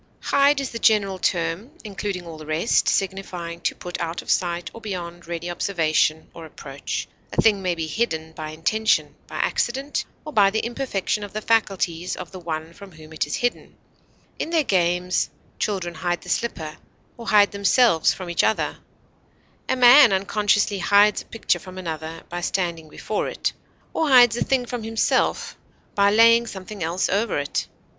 Hide 0.23 0.59
is 0.59 0.71
the 0.71 0.79
general 0.79 1.19
term, 1.19 1.69
including 1.83 2.25
all 2.25 2.39
the 2.39 2.45
rest, 2.47 2.87
signifying 2.89 3.61
to 3.61 3.75
put 3.75 3.99
out 4.01 4.23
of 4.23 4.31
sight 4.31 4.71
or 4.73 4.81
beyond 4.81 5.27
ready 5.27 5.47
observation 5.47 6.27
or 6.33 6.43
approach; 6.47 7.07
a 7.31 7.39
thing 7.39 7.61
may 7.61 7.75
be 7.75 7.85
hidden 7.85 8.31
by 8.31 8.49
intention, 8.49 9.13
by 9.27 9.35
accident, 9.35 10.05
or 10.25 10.33
by 10.33 10.49
the 10.49 10.61
imperfection 10.65 11.23
of 11.23 11.33
the 11.33 11.39
faculties 11.41 12.15
of 12.15 12.31
the 12.31 12.39
one 12.39 12.73
from 12.73 12.93
whom 12.93 13.13
it 13.13 13.27
is 13.27 13.35
hidden; 13.35 13.75
in 14.39 14.49
their 14.49 14.63
games, 14.63 15.29
children 15.59 15.93
hide 15.93 16.21
the 16.21 16.29
slipper, 16.29 16.77
or 17.15 17.27
hide 17.27 17.51
themselves 17.51 18.11
from 18.11 18.27
each 18.27 18.43
other; 18.43 18.79
a 19.69 19.75
man 19.75 20.11
unconsciously 20.11 20.79
hides 20.79 21.21
a 21.21 21.25
picture 21.25 21.59
from 21.59 21.77
another 21.77 22.23
by 22.27 22.41
standing 22.41 22.89
before 22.89 23.27
it, 23.27 23.53
or 23.93 24.09
hides 24.09 24.35
a 24.35 24.43
thing 24.43 24.65
from 24.65 24.81
himself 24.81 25.55
by 25.93 26.09
laying 26.09 26.47
something 26.47 26.81
else 26.83 27.07
over 27.07 27.37
it. 27.37 27.67